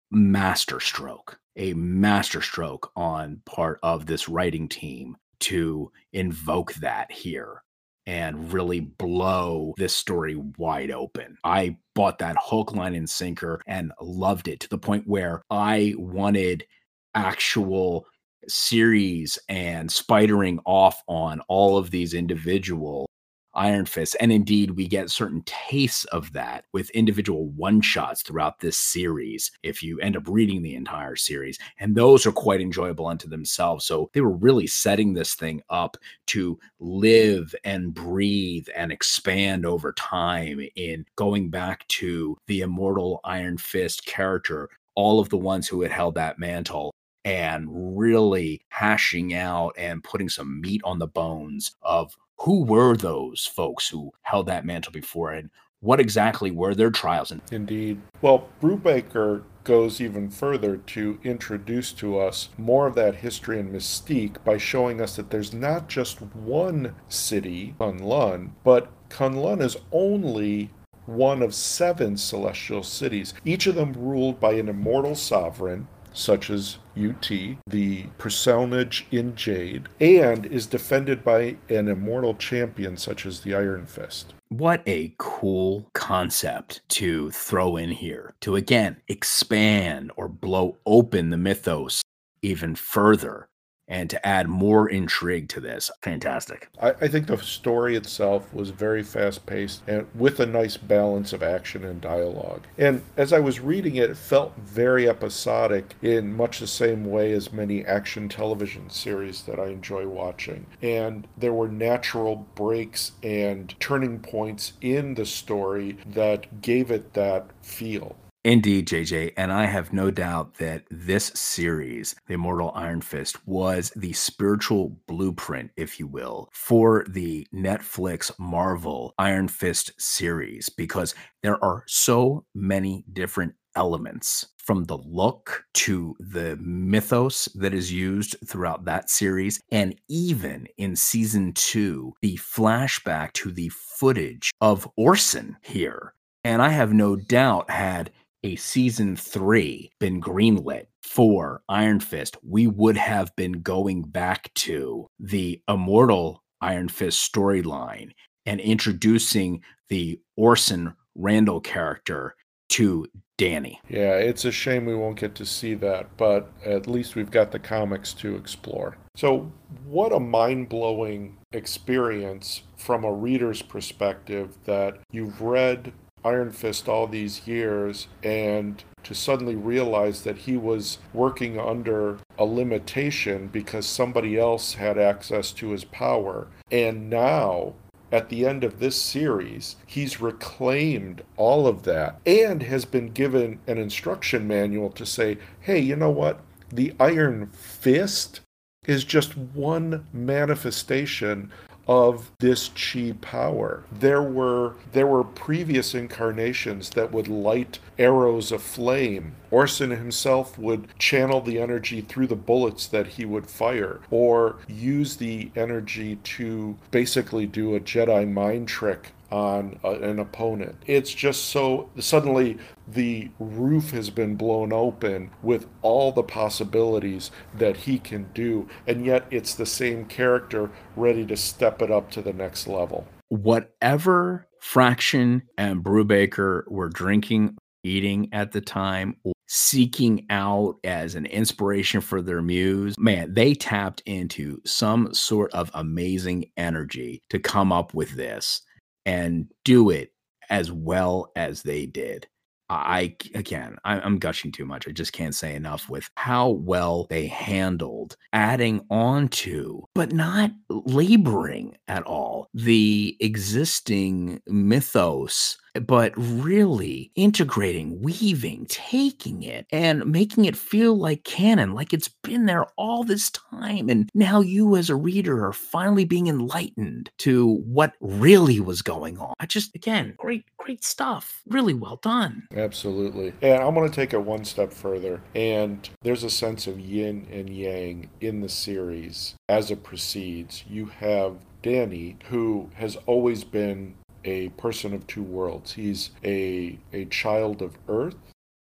[0.10, 7.62] masterstroke, a masterstroke on part of this writing team to invoke that here
[8.08, 11.38] and really blow this story wide open.
[11.44, 15.94] I bought that hook, line, and sinker and loved it to the point where I
[15.98, 16.66] wanted
[17.14, 18.08] actual
[18.48, 23.10] series and spidering off on all of these individual
[23.58, 24.16] Iron Fist.
[24.20, 29.52] And indeed, we get certain tastes of that with individual one shots throughout this series
[29.64, 31.58] if you end up reading the entire series.
[31.80, 33.86] And those are quite enjoyable unto themselves.
[33.86, 39.92] So they were really setting this thing up to live and breathe and expand over
[39.94, 45.82] time in going back to the immortal Iron Fist character all of the ones who
[45.82, 46.92] had held that mantle
[47.24, 53.46] and really hashing out and putting some meat on the bones of who were those
[53.46, 57.32] folks who held that mantle before and what exactly were their trials?
[57.32, 58.02] And Indeed.
[58.22, 64.44] Well, Brubaker goes even further to introduce to us more of that history and mystique
[64.44, 70.72] by showing us that there's not just one city, Kunlun, but Kunlun is only
[71.06, 75.88] one of seven celestial cities, each of them ruled by an immortal sovereign
[76.18, 83.26] such as Yu-Ti, the personage in Jade, and is defended by an immortal champion such
[83.26, 84.34] as the Iron Fist.
[84.50, 91.38] What a cool concept to throw in here to again expand or blow open the
[91.38, 92.02] mythos
[92.42, 93.48] even further
[93.88, 95.90] and to add more intrigue to this.
[96.02, 96.70] Fantastic.
[96.82, 101.34] I, I think the story itself was very fast paced and with a nice balance
[101.34, 102.64] of action and dialogue.
[102.78, 107.32] And as I was reading it, it felt very episodic in much the same way
[107.32, 110.66] as many action television series that I enjoy watching.
[110.82, 117.48] And there were natural breaks and turning points in the story that gave it that
[117.62, 118.16] feel.
[118.48, 123.92] Indeed, JJ, and I have no doubt that this series, The Immortal Iron Fist, was
[123.94, 131.62] the spiritual blueprint, if you will, for the Netflix Marvel Iron Fist series because there
[131.62, 138.86] are so many different elements from the look to the mythos that is used throughout
[138.86, 139.60] that series.
[139.72, 146.14] And even in season two, the flashback to the footage of Orson here.
[146.46, 148.10] And I have no doubt had
[148.44, 155.08] a season three been greenlit for Iron Fist, we would have been going back to
[155.20, 158.12] the immortal Iron Fist storyline
[158.46, 162.36] and introducing the Orson Randall character
[162.70, 163.08] to
[163.38, 163.80] Danny.
[163.88, 167.52] Yeah, it's a shame we won't get to see that, but at least we've got
[167.52, 168.98] the comics to explore.
[169.16, 169.52] So,
[169.86, 175.94] what a mind blowing experience from a reader's perspective that you've read
[176.24, 182.46] Iron Fist all these years and to suddenly realize that he was working under a
[182.46, 186.48] limitation because somebody else had access to his power.
[186.72, 187.74] And now,
[188.12, 193.60] at the end of this series, he's reclaimed all of that and has been given
[193.68, 196.42] an instruction manual to say, hey, you know what?
[196.70, 198.42] The Iron Fist
[198.86, 201.52] is just one manifestation
[201.88, 203.84] of this chi power.
[203.92, 209.36] There were there were previous incarnations that would light arrows of flame.
[209.50, 215.16] Orson himself would channel the energy through the bullets that he would fire or use
[215.16, 220.76] the energy to basically do a Jedi mind trick on a, an opponent.
[220.86, 222.58] It's just so suddenly
[222.88, 229.06] the roof has been blown open with all the possibilities that he can do, and
[229.06, 233.08] yet it's the same character ready to step it up to the next level.
[233.30, 239.18] Whatever Fraction and Brubaker were drinking, eating at the time,
[239.48, 245.72] seeking out as an inspiration for their muse, man, they tapped into some sort of
[245.74, 248.62] amazing energy to come up with this
[249.08, 250.12] and do it
[250.50, 252.28] as well as they did.
[252.70, 254.90] I again, I'm gushing too much.
[254.90, 260.52] I just can't say enough with how well they handled adding on to, but not
[260.70, 270.56] laboring at all, the existing mythos but really integrating, weaving, taking it and making it
[270.56, 273.90] feel like canon, like it's been there all this time.
[273.90, 279.18] And now you, as a reader, are finally being enlightened to what really was going
[279.20, 279.34] on.
[279.40, 281.44] I just, again, great, great stuff.
[281.48, 282.48] Really well done.
[282.56, 283.34] Absolutely.
[283.42, 285.22] And I'm going to take it one step further.
[285.36, 290.64] And there's a sense of yin and yang in the series as it proceeds.
[290.68, 293.96] You have Danny, who has always been
[294.28, 295.74] a person of two worlds.
[295.74, 298.18] He's a, a child of Earth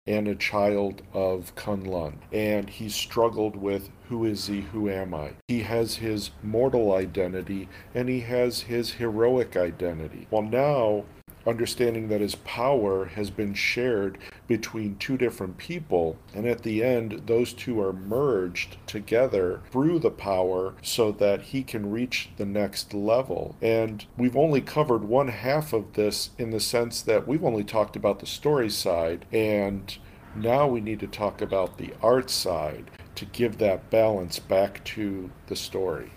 [0.05, 2.16] and a child of Kunlun.
[2.34, 5.32] And he struggled with who is he, who am I?
[5.47, 10.28] He has his mortal identity and he has his heroic identity.
[10.30, 11.05] Well, now
[11.46, 14.18] understanding that his power has been shared
[14.48, 16.18] between two different people.
[16.34, 21.64] And at the end, those two are merged together through the power so that he
[21.64, 23.56] can reach the next level.
[23.62, 27.96] And we've only covered one half of this in the sense that we've only talked
[27.96, 29.26] about the story side.
[29.32, 29.98] And
[30.36, 35.30] now we need to talk about the art side to give that balance back to
[35.48, 36.12] the story.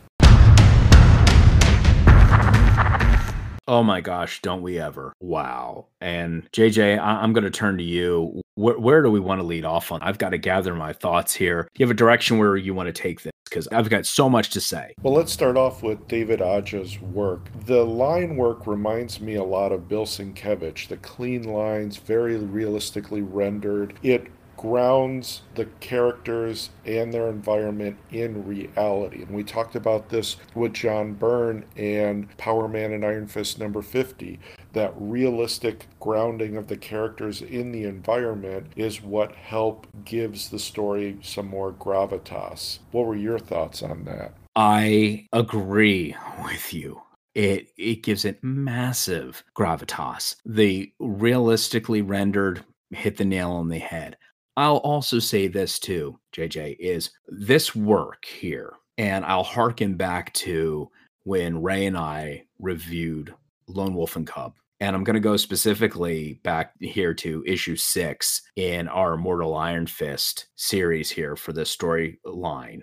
[3.69, 5.13] Oh my gosh, don't we ever?
[5.21, 5.87] Wow.
[6.01, 8.41] And JJ, I- am going to turn to you.
[8.55, 10.01] Where, where do we want to lead off on?
[10.03, 11.69] I've got to gather my thoughts here.
[11.77, 13.33] You have a direction where you want to take this?
[13.45, 14.93] Because I've got so much to say.
[15.03, 17.49] Well, let's start off with David Aja's work.
[17.65, 20.89] The line work reminds me a lot of Bill Sienkiewicz.
[20.89, 23.95] The clean lines, very realistically rendered.
[24.03, 24.27] It
[24.57, 29.23] grounds the characters and their environment in reality.
[29.23, 33.83] And we talked about this with John Byrne and Power Man and Iron Fist number
[33.83, 34.39] 50.
[34.73, 41.19] That realistic grounding of the characters in the environment is what help gives the story
[41.23, 42.79] some more gravitas.
[42.93, 44.35] What were your thoughts on that?
[44.55, 47.03] I agree with you
[47.37, 50.37] it it gives it massive gravitas.
[50.47, 54.17] The realistically rendered hit the nail on the head.
[54.57, 60.91] I'll also say this too, JJ, is this work here, and I'll harken back to
[61.25, 63.35] when Ray and I reviewed
[63.69, 64.55] Lone Wolf and Cub.
[64.81, 69.87] And I'm going to go specifically back here to issue six in our Mortal Iron
[69.87, 72.83] Fist series here for this storyline.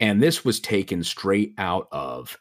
[0.00, 2.36] And this was taken straight out of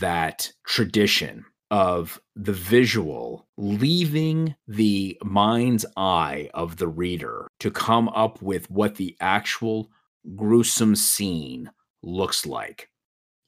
[0.00, 8.40] that tradition of the visual leaving the mind's eye of the reader to come up
[8.40, 9.90] with what the actual
[10.36, 11.70] gruesome scene
[12.02, 12.88] looks like.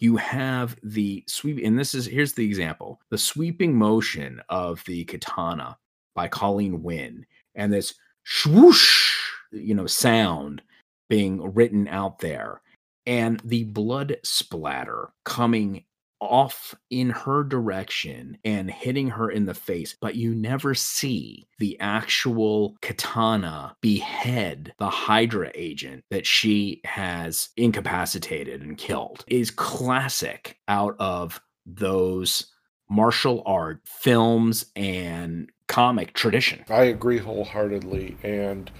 [0.00, 5.04] You have the sweep, and this is here's the example the sweeping motion of the
[5.04, 5.76] katana
[6.14, 7.94] by Colleen Wing, and this
[8.24, 9.16] swoosh,
[9.50, 10.62] you know, sound
[11.08, 12.60] being written out there,
[13.06, 15.84] and the blood splatter coming
[16.20, 21.78] off in her direction and hitting her in the face, but you never see the
[21.80, 29.24] actual katana behead the Hydra agent that she has incapacitated and killed.
[29.26, 32.46] It is classic out of those
[32.90, 36.64] martial art films and comic tradition.
[36.70, 38.16] I agree wholeheartedly.
[38.22, 38.70] And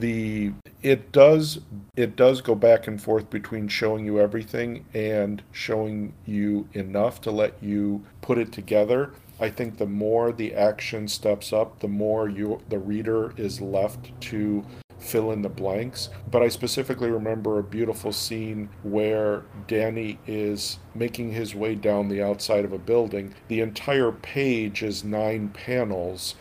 [0.00, 1.60] the it does
[1.96, 7.30] it does go back and forth between showing you everything and showing you enough to
[7.30, 12.28] let you put it together I think the more the action steps up, the more
[12.28, 14.64] you the reader is left to
[14.98, 16.08] fill in the blanks.
[16.30, 22.22] But I specifically remember a beautiful scene where Danny is making his way down the
[22.22, 23.34] outside of a building.
[23.46, 26.34] The entire page is nine panels,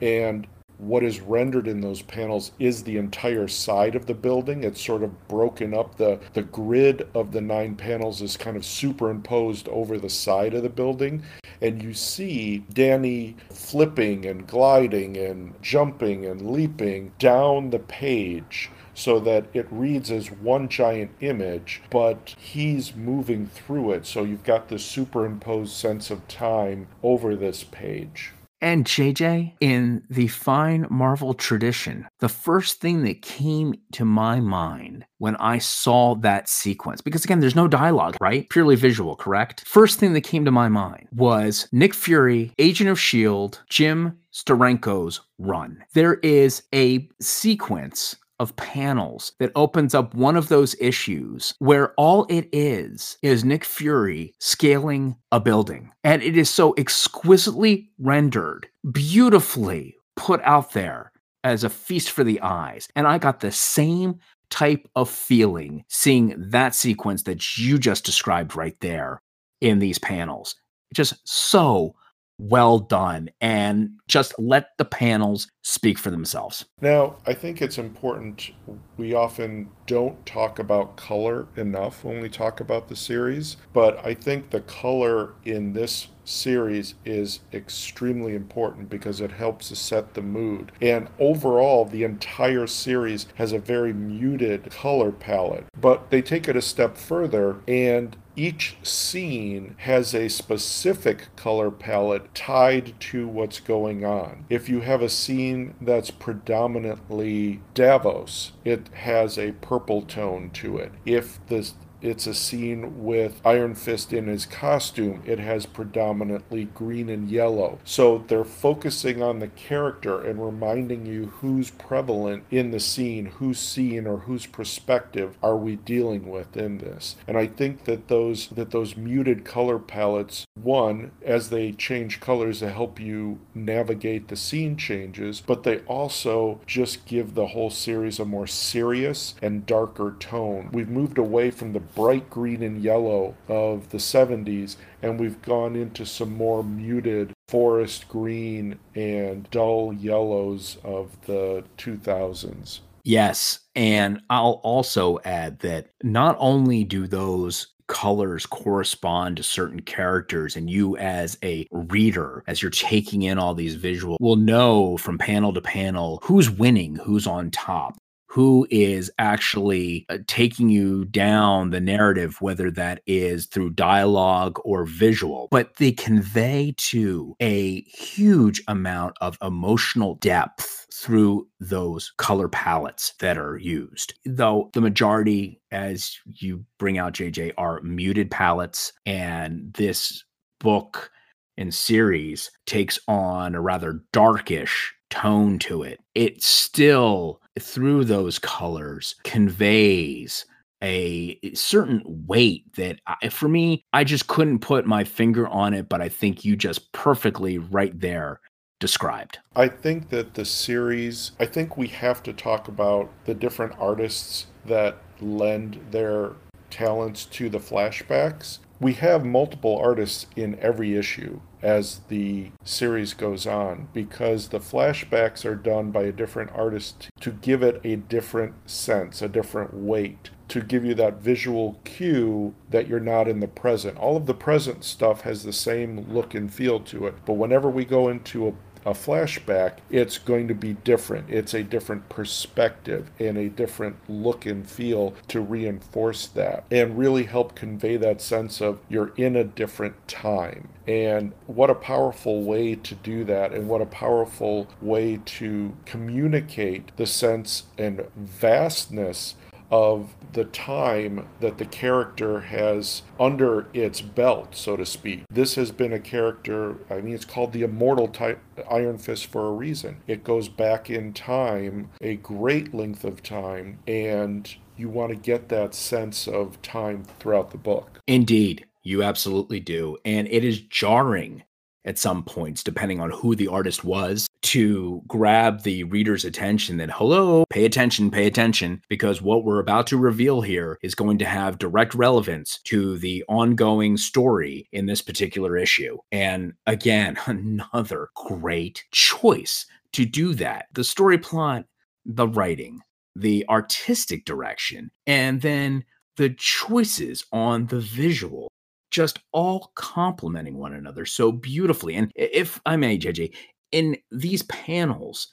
[0.00, 0.46] and
[0.78, 4.62] what is rendered in those panels is the entire side of the building.
[4.64, 5.96] It's sort of broken up.
[5.96, 10.62] The, the grid of the nine panels is kind of superimposed over the side of
[10.62, 11.22] the building.
[11.60, 19.20] And you see Danny flipping and gliding and jumping and leaping down the page so
[19.20, 24.04] that it reads as one giant image, but he's moving through it.
[24.06, 28.32] So you've got this superimposed sense of time over this page.
[28.60, 35.04] And JJ, in the fine Marvel tradition, the first thing that came to my mind
[35.18, 38.48] when I saw that sequence, because again, there's no dialogue, right?
[38.48, 39.64] Purely visual, correct?
[39.66, 45.20] First thing that came to my mind was Nick Fury, Agent of S.H.I.E.L.D., Jim Steranko's
[45.38, 45.84] run.
[45.94, 52.26] There is a sequence of panels that opens up one of those issues where all
[52.28, 55.90] it is is Nick Fury scaling a building.
[56.04, 61.12] And it is so exquisitely rendered, beautifully put out there
[61.44, 62.88] as a feast for the eyes.
[62.96, 64.18] And I got the same
[64.50, 69.20] type of feeling seeing that sequence that you just described right there
[69.60, 70.54] in these panels.
[70.94, 71.94] Just so
[72.38, 76.64] well done and just let the panels speak for themselves.
[76.80, 78.50] Now, I think it's important.
[78.96, 84.14] We often don't talk about color enough when we talk about the series, but I
[84.14, 90.22] think the color in this series is extremely important because it helps to set the
[90.22, 90.72] mood.
[90.80, 96.56] And overall, the entire series has a very muted color palette, but they take it
[96.56, 104.04] a step further and each scene has a specific color palette tied to what's going
[104.04, 104.44] on.
[104.48, 110.92] If you have a scene that's predominantly Davos, it has a purple tone to it.
[111.04, 111.68] If the
[112.00, 115.22] it's a scene with Iron Fist in his costume.
[115.26, 117.78] It has predominantly green and yellow.
[117.84, 123.58] So they're focusing on the character and reminding you who's prevalent in the scene, whose
[123.58, 127.16] scene or whose perspective are we dealing with in this.
[127.26, 132.60] And I think that those that those muted color palettes, one, as they change colors
[132.60, 138.18] to help you navigate the scene changes, but they also just give the whole series
[138.18, 140.68] a more serious and darker tone.
[140.72, 145.76] We've moved away from the bright green and yellow of the 70s, and we've gone
[145.76, 152.80] into some more muted forest green and dull yellows of the 2000s.
[153.04, 153.60] Yes.
[153.74, 160.68] And I'll also add that not only do those colors correspond to certain characters and
[160.68, 165.54] you as a reader as you're taking in all these visuals will know from panel
[165.54, 167.96] to panel who's winning who's on top
[168.38, 174.84] who is actually uh, taking you down the narrative, whether that is through dialogue or
[174.86, 175.48] visual.
[175.50, 183.36] But they convey to a huge amount of emotional depth through those color palettes that
[183.36, 184.14] are used.
[184.24, 190.22] Though the majority, as you bring out JJ, are muted palettes, and this
[190.60, 191.10] book
[191.56, 196.00] and series takes on a rather darkish tone to it.
[196.14, 200.44] It still, through those colors, conveys
[200.82, 205.88] a certain weight that I, for me, I just couldn't put my finger on it,
[205.88, 208.40] but I think you just perfectly right there
[208.78, 209.38] described.
[209.56, 214.46] I think that the series, I think we have to talk about the different artists
[214.66, 216.32] that lend their
[216.70, 218.58] talents to the flashbacks.
[218.78, 225.44] We have multiple artists in every issue as the series goes on because the flashbacks
[225.44, 230.30] are done by a different artist to give it a different sense, a different weight,
[230.48, 233.98] to give you that visual cue that you're not in the present.
[233.98, 237.68] All of the present stuff has the same look and feel to it, but whenever
[237.68, 238.52] we go into a
[238.84, 241.30] a flashback, it's going to be different.
[241.30, 247.24] It's a different perspective and a different look and feel to reinforce that and really
[247.24, 250.68] help convey that sense of you're in a different time.
[250.86, 256.96] And what a powerful way to do that, and what a powerful way to communicate
[256.96, 259.34] the sense and vastness
[259.70, 265.24] of the time that the character has under its belt, so to speak.
[265.30, 268.40] This has been a character, I mean, it's called the immortal type
[268.70, 270.02] Iron Fist for a reason.
[270.06, 275.48] It goes back in time a great length of time, and you want to get
[275.48, 278.00] that sense of time throughout the book.
[278.06, 279.98] Indeed, you absolutely do.
[280.04, 281.42] And it is jarring
[281.88, 286.90] at some points, depending on who the artist was, to grab the reader's attention that,
[286.90, 291.24] hello, pay attention, pay attention, because what we're about to reveal here is going to
[291.24, 295.96] have direct relevance to the ongoing story in this particular issue.
[296.12, 300.66] And again, another great choice to do that.
[300.74, 301.64] The story plot,
[302.04, 302.82] the writing,
[303.16, 305.84] the artistic direction, and then
[306.18, 308.52] the choices on the visual
[308.90, 311.94] just all complementing one another so beautifully.
[311.94, 313.34] And if I may, JJ,
[313.72, 315.28] in these panels,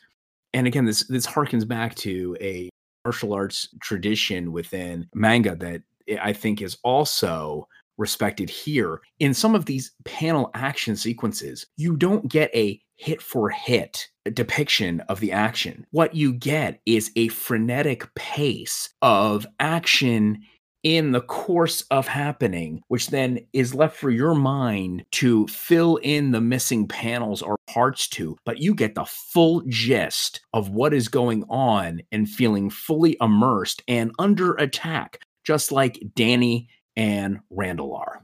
[0.54, 2.70] and again, this this harkens back to a
[3.06, 5.82] martial arts tradition within manga that
[6.22, 9.02] I think is also respected here.
[9.20, 15.02] In some of these panel action sequences, you don't get a hit for hit depiction
[15.02, 15.86] of the action.
[15.92, 20.42] What you get is a frenetic pace of action
[20.86, 26.30] in the course of happening, which then is left for your mind to fill in
[26.30, 28.38] the missing panels or parts to.
[28.46, 33.82] But you get the full gist of what is going on and feeling fully immersed
[33.88, 38.22] and under attack, just like Danny and Randall are.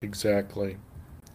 [0.00, 0.78] Exactly.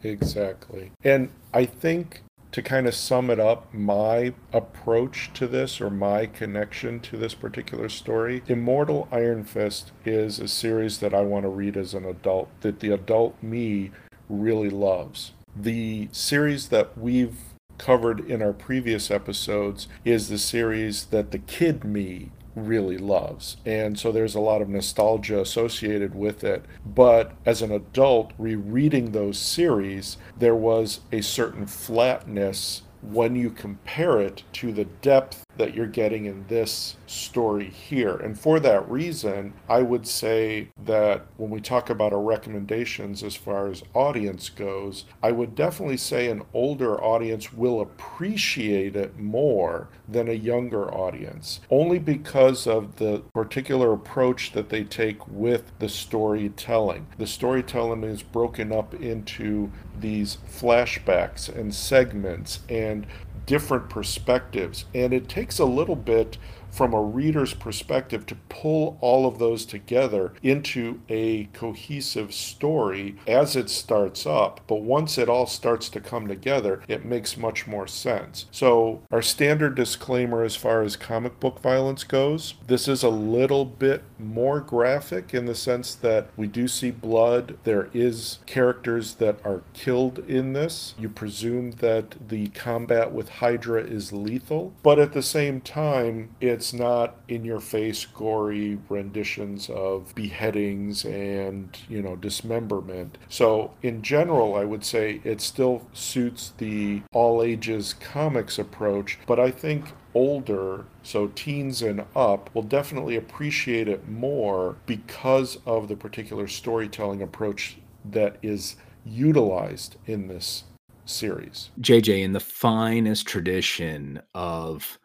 [0.03, 0.91] Exactly.
[1.03, 2.23] And I think
[2.57, 7.35] to kind of sum it up, my approach to this or my connection to this
[7.35, 12.03] particular story, Immortal Iron Fist is a series that I want to read as an
[12.03, 13.91] adult, that the adult me
[14.27, 15.33] really loves.
[15.55, 17.37] The series that we've
[17.77, 23.57] covered in our previous episodes is the series that the kid me really loves.
[23.65, 26.65] And so there's a lot of nostalgia associated with it.
[26.85, 34.19] But as an adult, rereading those series, there was a certain flatness when you compare
[34.19, 38.15] it to the depth that you're getting in this story here.
[38.15, 43.35] And for that reason, I would say that when we talk about our recommendations as
[43.35, 49.89] far as audience goes, I would definitely say an older audience will appreciate it more
[50.07, 55.89] than a younger audience, only because of the particular approach that they take with the
[55.89, 57.07] storytelling.
[57.17, 63.07] The storytelling is broken up into these flashbacks and segments and
[63.47, 64.85] different perspectives.
[64.93, 66.37] And it takes a little bit
[66.77, 73.55] from a reader's perspective to pull all of those together into a cohesive story as
[73.55, 74.61] it starts up.
[74.67, 78.45] But once it all starts to come together, it makes much more sense.
[78.51, 83.65] So, our standard disclaimer as far as comic book violence goes this is a little
[83.65, 87.57] bit more graphic in the sense that we do see blood.
[87.63, 90.93] There is characters that are killed in this.
[90.99, 96.66] You presume that the combat with Hydra is lethal, but at the same time, it's
[96.67, 104.01] it's not in your face gory renditions of beheadings and you know dismemberment so in
[104.01, 109.85] general i would say it still suits the all ages comics approach but i think
[110.13, 117.21] older, so teens and up, will definitely appreciate it more because of the particular storytelling
[117.21, 120.63] approach that is utilized in this
[121.05, 121.69] series.
[121.79, 124.97] JJ, in the finest tradition of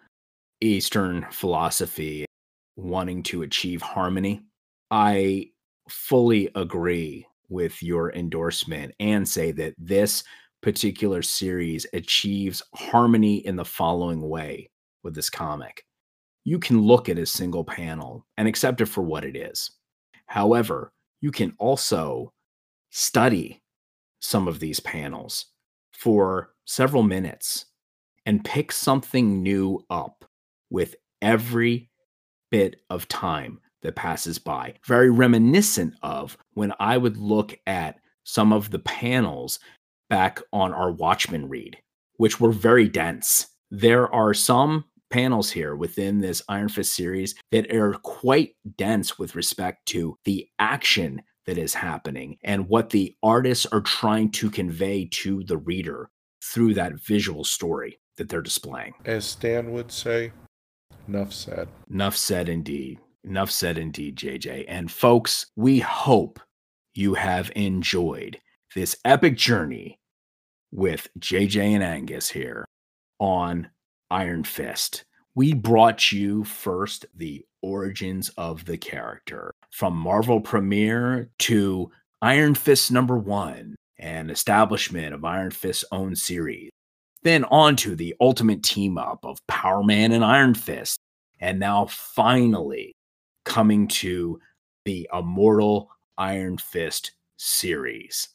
[0.63, 2.25] Eastern philosophy
[2.77, 4.45] wanting to achieve harmony.
[4.91, 5.51] I
[5.89, 10.25] fully agree with your endorsement and say that this
[10.63, 14.71] particular series achieves harmony in the following way
[15.03, 15.85] with this comic.
[16.45, 19.71] You can look at a single panel and accept it for what it is.
[20.27, 22.33] However, you can also
[22.91, 23.63] study
[24.21, 25.47] some of these panels
[25.93, 27.67] for several minutes
[28.25, 30.22] and pick something new up
[30.73, 31.91] with every
[32.51, 34.75] bit of time that passes by.
[34.87, 39.59] Very reminiscent of when I would look at some of the panels
[40.09, 41.77] back on our Watchmen read,
[42.17, 43.47] which were very dense.
[43.71, 49.35] There are some panels here within this Iron Fist series that are quite dense with
[49.35, 55.09] respect to the action that is happening and what the artists are trying to convey
[55.11, 56.09] to the reader
[56.43, 58.93] through that visual story that they're displaying.
[59.05, 60.33] As Stan would say,
[61.09, 61.69] Enough said.
[61.91, 62.99] Enough said indeed.
[63.25, 64.65] Enough said indeed, JJ.
[64.69, 66.41] And folks, we hope
[66.95, 68.39] you have enjoyed
[68.75, 69.99] this epic journey
[70.73, 72.65] with JJ and Angus here
[73.19, 73.69] on
[74.11, 75.05] Iron Fist.
[75.35, 81.91] We brought you first the origins of the character from Marvel Premiere to
[82.21, 86.71] Iron Fist number one and establishment of Iron Fist's own series.
[87.23, 90.99] Then on to the ultimate team up of Power Man and Iron Fist.
[91.41, 92.95] And now finally
[93.45, 94.41] coming to
[94.85, 98.29] the Immortal Iron Fist series.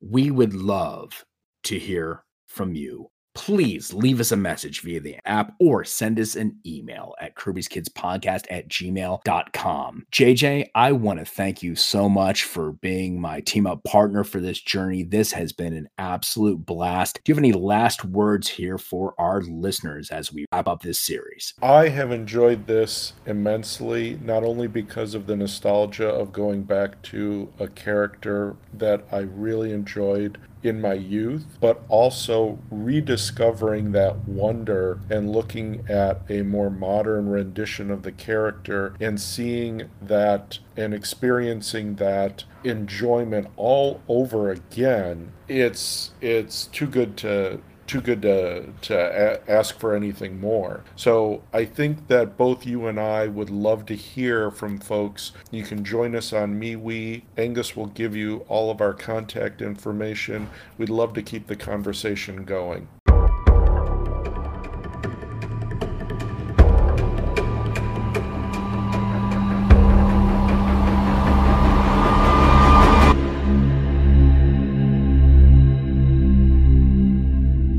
[0.00, 1.24] We would love
[1.64, 6.36] to hear from you please leave us a message via the app or send us
[6.36, 10.06] an email at Kirby's Kids Podcast at gmail.com.
[10.12, 14.40] JJ, I want to thank you so much for being my team up partner for
[14.40, 15.02] this journey.
[15.02, 17.20] This has been an absolute blast.
[17.24, 21.00] Do you have any last words here for our listeners as we wrap up this
[21.00, 21.54] series?
[21.62, 27.52] I have enjoyed this immensely, not only because of the nostalgia of going back to
[27.58, 35.30] a character that I really enjoyed in my youth, but also rediscovering that wonder and
[35.32, 42.44] looking at a more modern rendition of the character and seeing that and experiencing that
[42.64, 45.32] enjoyment all over again.
[45.48, 50.84] It's it's too good to too good to, to a- ask for anything more.
[50.94, 55.32] So I think that both you and I would love to hear from folks.
[55.50, 57.22] You can join us on MeWe.
[57.36, 60.48] Angus will give you all of our contact information.
[60.78, 62.86] We'd love to keep the conversation going.